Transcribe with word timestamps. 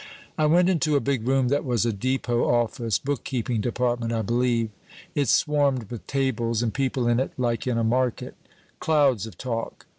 "I 0.35 0.47
went 0.47 0.67
into 0.67 0.95
a 0.95 0.99
big 0.99 1.27
room 1.27 1.49
that 1.49 1.63
was 1.63 1.85
a 1.85 1.93
Depot 1.93 2.49
office 2.49 2.97
bookkeeping 2.97 3.61
department, 3.61 4.11
I 4.11 4.23
believe. 4.23 4.71
It 5.13 5.27
swarmed 5.29 5.91
with 5.91 6.07
tables, 6.07 6.63
and 6.63 6.73
people 6.73 7.07
in 7.07 7.19
it 7.19 7.33
like 7.37 7.67
in 7.67 7.77
a 7.77 7.83
market. 7.83 8.33
Clouds 8.79 9.27
of 9.27 9.37
talk. 9.37 9.85